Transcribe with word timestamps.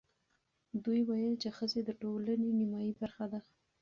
دوی 0.83 1.01
ویل 1.07 1.33
چې 1.43 1.49
ښځې 1.57 1.81
د 1.85 1.89
ټولنې 2.01 2.49
نیمايي 2.59 2.93
برخه 3.01 3.25
ده. 3.31 3.39